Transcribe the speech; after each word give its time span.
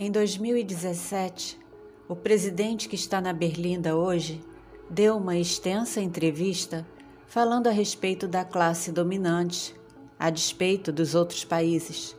Em 0.00 0.12
2017, 0.12 1.58
o 2.08 2.14
presidente 2.14 2.88
que 2.88 2.94
está 2.94 3.20
na 3.20 3.32
Berlinda 3.32 3.96
hoje 3.96 4.40
deu 4.88 5.16
uma 5.16 5.36
extensa 5.36 6.00
entrevista 6.00 6.86
falando 7.26 7.66
a 7.66 7.72
respeito 7.72 8.28
da 8.28 8.44
classe 8.44 8.92
dominante, 8.92 9.74
a 10.16 10.30
despeito 10.30 10.92
dos 10.92 11.16
outros 11.16 11.44
países, 11.44 12.16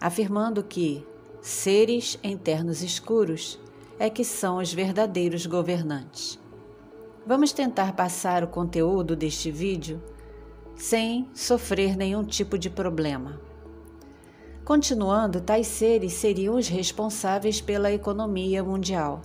afirmando 0.00 0.62
que 0.62 1.04
seres 1.42 2.16
em 2.22 2.38
ternos 2.38 2.80
escuros 2.80 3.58
é 3.98 4.08
que 4.08 4.22
são 4.22 4.58
os 4.58 4.72
verdadeiros 4.72 5.46
governantes. 5.46 6.38
Vamos 7.26 7.50
tentar 7.50 7.96
passar 7.96 8.44
o 8.44 8.48
conteúdo 8.48 9.16
deste 9.16 9.50
vídeo 9.50 10.00
sem 10.76 11.28
sofrer 11.34 11.96
nenhum 11.96 12.22
tipo 12.22 12.56
de 12.56 12.70
problema. 12.70 13.47
Continuando, 14.68 15.40
tais 15.40 15.66
seres 15.66 16.12
seriam 16.12 16.54
os 16.54 16.68
responsáveis 16.68 17.58
pela 17.58 17.90
economia 17.90 18.62
mundial. 18.62 19.22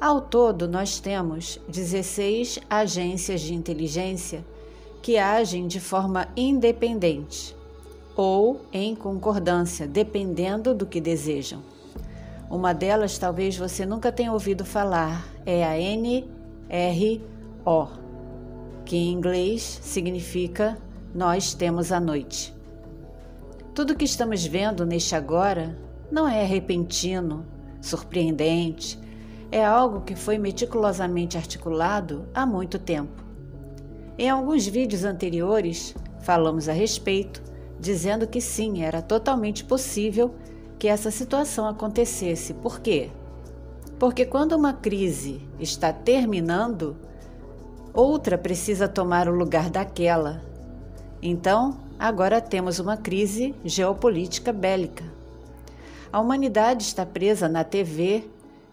Ao 0.00 0.18
todo, 0.18 0.66
nós 0.66 0.98
temos 0.98 1.60
16 1.68 2.58
agências 2.70 3.42
de 3.42 3.52
inteligência 3.52 4.42
que 5.02 5.18
agem 5.18 5.66
de 5.66 5.78
forma 5.78 6.26
independente 6.34 7.54
ou 8.16 8.62
em 8.72 8.94
concordância, 8.94 9.86
dependendo 9.86 10.72
do 10.72 10.86
que 10.86 11.02
desejam. 11.02 11.60
Uma 12.48 12.72
delas 12.72 13.18
talvez 13.18 13.58
você 13.58 13.84
nunca 13.84 14.10
tenha 14.10 14.32
ouvido 14.32 14.64
falar, 14.64 15.28
é 15.44 15.62
a 15.62 15.76
NRO, 15.76 17.90
que 18.86 18.96
em 18.96 19.12
inglês 19.12 19.80
significa 19.82 20.78
Nós 21.14 21.52
temos 21.52 21.92
a 21.92 22.00
noite. 22.00 22.53
Tudo 23.74 23.96
que 23.96 24.04
estamos 24.04 24.46
vendo 24.46 24.86
neste 24.86 25.16
agora 25.16 25.76
não 26.08 26.28
é 26.28 26.44
repentino, 26.44 27.44
surpreendente, 27.80 28.96
é 29.50 29.64
algo 29.64 30.02
que 30.02 30.14
foi 30.14 30.38
meticulosamente 30.38 31.36
articulado 31.36 32.24
há 32.32 32.46
muito 32.46 32.78
tempo. 32.78 33.24
Em 34.16 34.30
alguns 34.30 34.64
vídeos 34.64 35.02
anteriores, 35.02 35.92
falamos 36.20 36.68
a 36.68 36.72
respeito, 36.72 37.42
dizendo 37.80 38.28
que 38.28 38.40
sim, 38.40 38.84
era 38.84 39.02
totalmente 39.02 39.64
possível 39.64 40.36
que 40.78 40.86
essa 40.86 41.10
situação 41.10 41.66
acontecesse. 41.66 42.54
Por 42.54 42.78
quê? 42.78 43.10
Porque 43.98 44.24
quando 44.24 44.52
uma 44.52 44.72
crise 44.72 45.42
está 45.58 45.92
terminando, 45.92 46.96
outra 47.92 48.38
precisa 48.38 48.86
tomar 48.86 49.28
o 49.28 49.34
lugar 49.34 49.68
daquela. 49.68 50.44
Então, 51.20 51.83
agora 51.98 52.40
temos 52.40 52.78
uma 52.78 52.96
crise 52.96 53.54
geopolítica 53.64 54.52
bélica. 54.52 55.04
A 56.12 56.20
humanidade 56.20 56.84
está 56.84 57.04
presa 57.04 57.48
na 57.48 57.64
TV, 57.64 58.28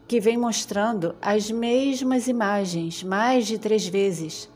que 0.08 0.20
vem 0.20 0.38
mostrando 0.38 1.16
as 1.22 1.50
mesmas 1.50 2.28
imagens 2.28 3.02
mais 3.02 3.48
de 3.48 3.58
três 3.58 3.88
vezes, 3.88 4.50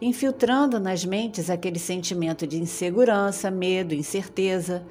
infiltrando 0.00 0.80
nas 0.80 1.04
mentes 1.04 1.50
aquele 1.50 1.78
sentimento 1.78 2.46
de 2.46 2.58
insegurança, 2.58 3.50
medo, 3.50 3.94
incerteza. 3.94 4.82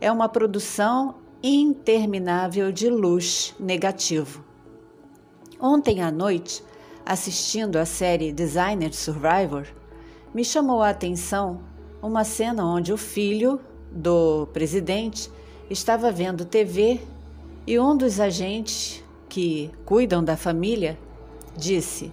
É 0.00 0.10
uma 0.10 0.28
produção 0.28 1.16
interminável 1.42 2.72
de 2.72 2.88
luz 2.88 3.54
negativo. 3.60 4.44
Ontem 5.60 6.02
à 6.02 6.10
noite, 6.10 6.64
assistindo 7.04 7.76
a 7.76 7.84
série 7.84 8.32
Designer 8.32 8.92
Survivor, 8.92 9.66
me 10.34 10.44
chamou 10.44 10.82
a 10.82 10.90
atenção 10.90 11.60
uma 12.02 12.24
cena 12.24 12.64
onde 12.64 12.92
o 12.92 12.96
filho 12.96 13.60
do 13.90 14.46
presidente 14.52 15.30
estava 15.70 16.10
vendo 16.10 16.44
TV 16.44 17.00
e 17.66 17.78
um 17.78 17.96
dos 17.96 18.20
agentes 18.20 19.02
que 19.28 19.70
cuidam 19.84 20.22
da 20.22 20.36
família 20.36 20.98
disse: 21.56 22.10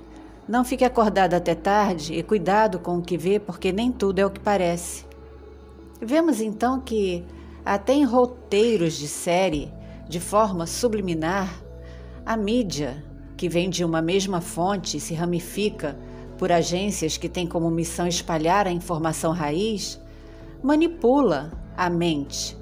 Não 0.47 0.65
fique 0.65 0.83
acordado 0.83 1.33
até 1.33 1.55
tarde 1.55 2.13
e 2.13 2.23
cuidado 2.23 2.79
com 2.79 2.97
o 2.97 3.01
que 3.01 3.17
vê, 3.17 3.39
porque 3.39 3.71
nem 3.71 3.91
tudo 3.91 4.19
é 4.19 4.25
o 4.25 4.29
que 4.29 4.39
parece. 4.39 5.05
Vemos 6.01 6.41
então 6.41 6.79
que, 6.81 7.23
até 7.65 7.93
em 7.93 8.03
roteiros 8.03 8.97
de 8.97 9.07
série, 9.07 9.71
de 10.09 10.19
forma 10.19 10.67
subliminar, 10.67 11.61
a 12.25 12.35
mídia, 12.35 13.03
que 13.37 13.47
vem 13.47 13.69
de 13.69 13.83
uma 13.83 14.01
mesma 14.01 14.41
fonte 14.41 14.97
e 14.97 14.99
se 14.99 15.13
ramifica 15.13 15.97
por 16.37 16.51
agências 16.51 17.17
que 17.17 17.29
têm 17.29 17.47
como 17.47 17.69
missão 17.69 18.07
espalhar 18.07 18.67
a 18.67 18.71
informação 18.71 19.31
raiz, 19.31 19.99
manipula 20.61 21.51
a 21.77 21.89
mente, 21.89 22.57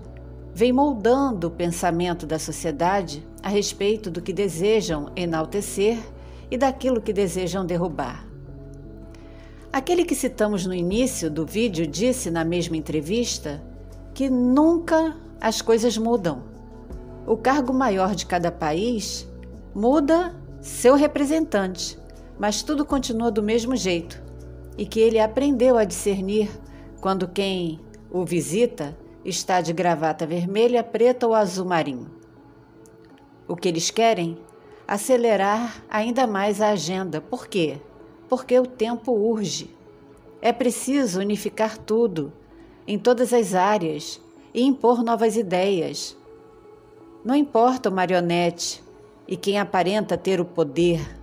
vem 0.53 0.72
moldando 0.72 1.47
o 1.47 1.51
pensamento 1.51 2.25
da 2.25 2.38
sociedade 2.38 3.25
a 3.41 3.50
respeito 3.50 4.12
do 4.12 4.22
que 4.22 4.31
desejam 4.31 5.12
enaltecer 5.16 5.97
e 6.50 6.57
daquilo 6.57 7.01
que 7.01 7.12
desejam 7.12 7.66
derrubar. 7.66 8.28
Aquele 9.72 10.06
que 10.06 10.13
citamos 10.13 10.67
no 10.67 10.73
início 10.73 11.31
do 11.31 11.45
vídeo 11.45 11.88
disse 11.88 12.29
na 12.29 12.45
mesma 12.45 12.78
entrevista 12.78 13.63
que 14.13 14.29
nunca 14.29 15.17
as 15.41 15.63
coisas 15.63 15.97
mudam. 15.97 16.44
O 17.25 17.35
cargo 17.35 17.73
maior 17.73 18.13
de 18.13 18.25
cada 18.25 18.51
país 18.51 19.28
muda 19.73 20.35
seu 20.62 20.94
representante, 20.95 21.97
mas 22.39 22.61
tudo 22.61 22.85
continua 22.85 23.31
do 23.31 23.44
mesmo 23.44 23.75
jeito, 23.75 24.21
e 24.77 24.85
que 24.85 24.99
ele 24.99 25.19
aprendeu 25.19 25.77
a 25.77 25.83
discernir 25.83 26.49
quando 26.99 27.27
quem 27.27 27.79
o 28.11 28.25
visita 28.25 28.97
está 29.23 29.61
de 29.61 29.73
gravata 29.73 30.25
vermelha, 30.25 30.83
preta 30.83 31.27
ou 31.27 31.33
azul 31.33 31.66
marinho. 31.66 32.11
O 33.47 33.55
que 33.55 33.67
eles 33.67 33.91
querem? 33.91 34.38
Acelerar 34.88 35.83
ainda 35.89 36.27
mais 36.27 36.61
a 36.61 36.69
agenda. 36.69 37.21
Por 37.21 37.47
quê? 37.47 37.79
Porque 38.27 38.57
o 38.59 38.65
tempo 38.65 39.11
urge. 39.11 39.69
É 40.41 40.51
preciso 40.51 41.19
unificar 41.19 41.77
tudo, 41.77 42.33
em 42.85 43.00
todas 43.00 43.33
as 43.33 43.53
áreas, 43.53 44.21
e 44.53 44.61
impor 44.61 45.03
novas 45.03 45.38
ideias. 45.38 46.17
Não 47.23 47.35
importa 47.35 47.89
o 47.89 47.94
marionete 47.94 48.83
e 49.27 49.38
quem 49.38 49.57
aparenta 49.57 50.17
ter 50.17 50.41
o 50.41 50.45
poder 50.45 51.22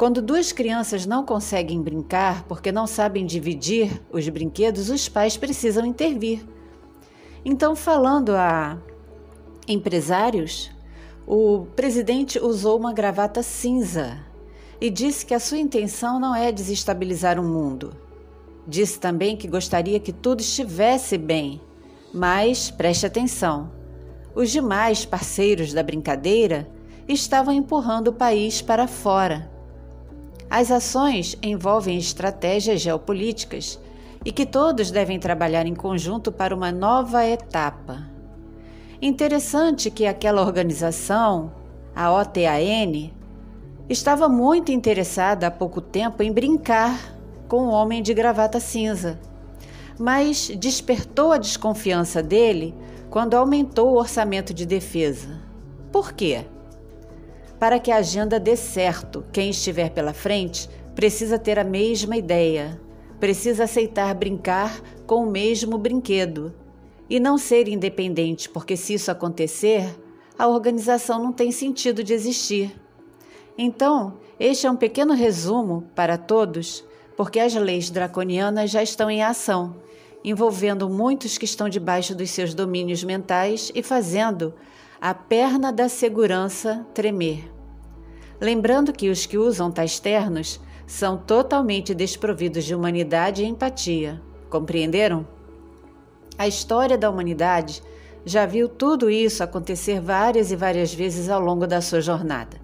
quando 0.00 0.22
duas 0.22 0.50
crianças 0.50 1.04
não 1.04 1.26
conseguem 1.26 1.82
brincar 1.82 2.44
porque 2.44 2.72
não 2.72 2.86
sabem 2.86 3.26
dividir 3.26 4.00
os 4.10 4.26
brinquedos, 4.30 4.88
os 4.88 5.10
pais 5.10 5.36
precisam 5.36 5.84
intervir. 5.84 6.42
Então, 7.44 7.76
falando 7.76 8.34
a 8.34 8.78
empresários, 9.68 10.70
o 11.26 11.66
presidente 11.76 12.38
usou 12.38 12.78
uma 12.78 12.94
gravata 12.94 13.42
cinza 13.42 14.16
e 14.80 14.88
disse 14.88 15.26
que 15.26 15.34
a 15.34 15.38
sua 15.38 15.58
intenção 15.58 16.18
não 16.18 16.34
é 16.34 16.50
desestabilizar 16.50 17.38
o 17.38 17.44
mundo. 17.44 17.94
Disse 18.66 18.98
também 18.98 19.36
que 19.36 19.46
gostaria 19.46 20.00
que 20.00 20.14
tudo 20.14 20.40
estivesse 20.40 21.18
bem, 21.18 21.60
mas 22.10 22.70
preste 22.70 23.04
atenção: 23.04 23.70
os 24.34 24.50
demais 24.50 25.04
parceiros 25.04 25.74
da 25.74 25.82
brincadeira 25.82 26.66
estavam 27.06 27.52
empurrando 27.52 28.08
o 28.08 28.14
país 28.14 28.62
para 28.62 28.88
fora 28.88 29.59
as 30.50 30.72
ações 30.72 31.38
envolvem 31.40 31.96
estratégias 31.96 32.80
geopolíticas 32.80 33.78
e 34.24 34.32
que 34.32 34.44
todos 34.44 34.90
devem 34.90 35.20
trabalhar 35.20 35.64
em 35.64 35.74
conjunto 35.74 36.32
para 36.32 36.54
uma 36.54 36.72
nova 36.72 37.24
etapa. 37.24 38.10
Interessante 39.00 39.90
que 39.90 40.06
aquela 40.06 40.42
organização, 40.42 41.52
a 41.94 42.12
OTAN, 42.12 43.10
estava 43.88 44.28
muito 44.28 44.72
interessada 44.72 45.46
há 45.46 45.50
pouco 45.50 45.80
tempo 45.80 46.22
em 46.22 46.32
brincar 46.32 47.16
com 47.48 47.68
o 47.68 47.70
homem 47.70 48.02
de 48.02 48.12
gravata 48.12 48.58
cinza, 48.58 49.20
mas 49.98 50.48
despertou 50.48 51.32
a 51.32 51.38
desconfiança 51.38 52.22
dele 52.22 52.74
quando 53.08 53.34
aumentou 53.34 53.92
o 53.92 53.98
orçamento 53.98 54.52
de 54.52 54.66
defesa. 54.66 55.40
Por 55.92 56.12
quê? 56.12 56.44
Para 57.60 57.78
que 57.78 57.90
a 57.90 57.96
agenda 57.96 58.40
dê 58.40 58.56
certo, 58.56 59.22
quem 59.30 59.50
estiver 59.50 59.90
pela 59.90 60.14
frente 60.14 60.66
precisa 60.94 61.38
ter 61.38 61.58
a 61.58 61.64
mesma 61.64 62.16
ideia, 62.16 62.80
precisa 63.20 63.64
aceitar 63.64 64.14
brincar 64.14 64.80
com 65.06 65.24
o 65.24 65.30
mesmo 65.30 65.76
brinquedo 65.76 66.54
e 67.08 67.20
não 67.20 67.36
ser 67.36 67.68
independente, 67.68 68.48
porque 68.48 68.78
se 68.78 68.94
isso 68.94 69.10
acontecer, 69.10 69.94
a 70.38 70.48
organização 70.48 71.22
não 71.22 71.34
tem 71.34 71.52
sentido 71.52 72.02
de 72.02 72.14
existir. 72.14 72.74
Então, 73.58 74.14
este 74.38 74.66
é 74.66 74.70
um 74.70 74.76
pequeno 74.76 75.12
resumo 75.12 75.84
para 75.94 76.16
todos, 76.16 76.82
porque 77.14 77.38
as 77.38 77.54
leis 77.54 77.90
draconianas 77.90 78.70
já 78.70 78.82
estão 78.82 79.10
em 79.10 79.22
ação, 79.22 79.76
envolvendo 80.24 80.88
muitos 80.88 81.36
que 81.36 81.44
estão 81.44 81.68
debaixo 81.68 82.14
dos 82.14 82.30
seus 82.30 82.54
domínios 82.54 83.04
mentais 83.04 83.70
e 83.74 83.82
fazendo 83.82 84.54
a 85.02 85.14
perna 85.14 85.72
da 85.72 85.88
segurança 85.88 86.86
tremer. 86.92 87.50
Lembrando 88.38 88.92
que 88.92 89.08
os 89.08 89.24
que 89.24 89.38
usam 89.38 89.70
tais 89.70 89.98
ternos 89.98 90.60
são 90.86 91.16
totalmente 91.16 91.94
desprovidos 91.94 92.64
de 92.64 92.74
humanidade 92.74 93.42
e 93.42 93.46
empatia. 93.46 94.20
Compreenderam? 94.50 95.26
A 96.36 96.46
história 96.46 96.98
da 96.98 97.08
humanidade 97.08 97.82
já 98.26 98.44
viu 98.44 98.68
tudo 98.68 99.08
isso 99.08 99.42
acontecer 99.42 100.02
várias 100.02 100.52
e 100.52 100.56
várias 100.56 100.92
vezes 100.92 101.30
ao 101.30 101.40
longo 101.40 101.66
da 101.66 101.80
sua 101.80 102.02
jornada. 102.02 102.60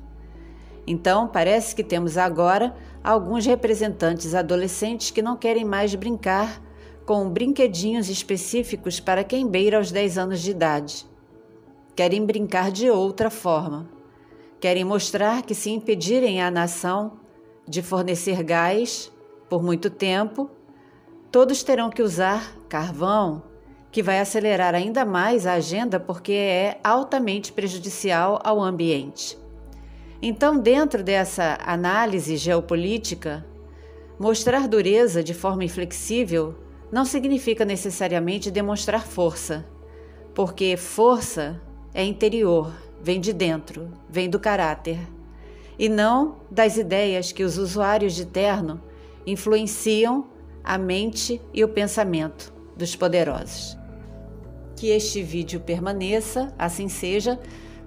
Então, 0.86 1.26
parece 1.28 1.74
que 1.74 1.82
temos 1.82 2.18
agora 2.18 2.76
alguns 3.02 3.46
representantes 3.46 4.34
adolescentes 4.34 5.10
que 5.10 5.22
não 5.22 5.38
querem 5.38 5.64
mais 5.64 5.94
brincar 5.94 6.62
com 7.06 7.30
brinquedinhos 7.30 8.10
específicos 8.10 9.00
para 9.00 9.24
quem 9.24 9.48
beira 9.48 9.78
aos 9.78 9.90
10 9.90 10.18
anos 10.18 10.42
de 10.42 10.50
idade. 10.50 11.15
Querem 11.96 12.26
brincar 12.26 12.70
de 12.70 12.90
outra 12.90 13.31
forma. 13.31 13.88
Querem 14.60 14.84
mostrar 14.84 15.40
que, 15.40 15.54
se 15.54 15.70
impedirem 15.70 16.43
a 16.43 16.50
nação 16.50 17.12
de 17.66 17.81
fornecer 17.81 18.43
gás 18.43 19.10
por 19.48 19.62
muito 19.62 19.88
tempo, 19.88 20.50
todos 21.32 21.62
terão 21.62 21.88
que 21.88 22.02
usar 22.02 22.54
carvão, 22.69 23.43
que 23.90 24.02
vai 24.02 24.20
acelerar 24.20 24.75
ainda 24.75 25.06
mais 25.06 25.46
a 25.46 25.54
agenda 25.54 25.98
porque 25.98 26.32
é 26.32 26.78
altamente 26.84 27.50
prejudicial 27.50 28.43
ao 28.44 28.60
ambiente. 28.60 29.38
Então, 30.20 30.58
dentro 30.58 31.02
dessa 31.02 31.56
análise 31.64 32.37
geopolítica, 32.37 33.46
mostrar 34.19 34.69
dureza 34.69 35.25
de 35.25 35.32
forma 35.32 35.64
inflexível 35.64 36.54
não 36.93 37.06
significa 37.06 37.64
necessariamente 37.64 38.50
demonstrar 38.50 39.06
força, 39.06 39.64
porque 40.34 40.76
força 40.76 41.58
é 41.96 42.04
interior, 42.04 42.75
vem 43.02 43.19
de 43.19 43.32
dentro, 43.32 43.88
vem 44.06 44.28
do 44.28 44.38
caráter, 44.38 44.98
e 45.78 45.88
não 45.88 46.37
das 46.50 46.76
ideias 46.76 47.32
que 47.32 47.43
os 47.43 47.56
usuários 47.56 48.14
de 48.14 48.26
terno 48.26 48.82
influenciam 49.26 50.26
a 50.62 50.76
mente 50.76 51.40
e 51.54 51.64
o 51.64 51.69
pensamento 51.69 52.52
dos 52.76 52.94
poderosos. 52.94 53.78
Que 54.76 54.88
este 54.88 55.22
vídeo 55.22 55.58
permaneça, 55.58 56.52
assim 56.58 56.87
seja. 56.87 57.40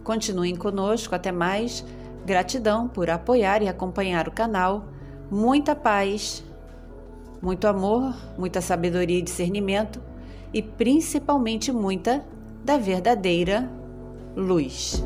Continuem 0.04 0.56
conosco, 0.56 1.14
até 1.14 1.32
mais. 1.32 1.86
Gratidão 2.26 2.88
por 2.88 3.12
apoiar 3.12 3.62
e 3.62 3.68
acompanhar 3.68 4.28
o 4.28 4.32
canal. 4.32 4.86
Muita 5.30 5.76
paz, 5.76 6.44
muito 7.40 7.68
amor, 7.68 8.16
muita 8.36 8.60
sabedoria 8.60 9.20
e 9.20 9.22
discernimento 9.22 10.02
e 10.52 10.64
principalmente 10.64 11.72
muita 11.72 12.26
da 12.66 12.76
verdadeira 12.76 13.78
luz. 14.36 15.04